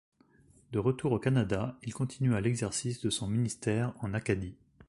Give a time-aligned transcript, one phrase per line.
[0.71, 4.55] De retour au Canada, il continua l'exercice de son ministère en Acadie.